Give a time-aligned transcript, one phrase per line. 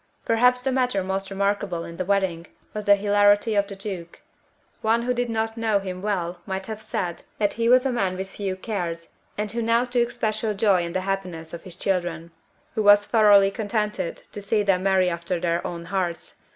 [0.25, 4.19] Perhaps the matter most remarkable in the wedding was the hilarity of the Duke.
[4.81, 8.17] One who did not know him well might have said that he was a man
[8.17, 12.31] with few cares, and who now took special joy in the happiness of his children,
[12.73, 16.33] who was thoroughly contented to see them marry after their own hearts.